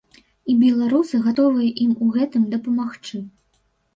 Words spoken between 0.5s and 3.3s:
І беларусы гатовыя ім у гэтым дапамагчы.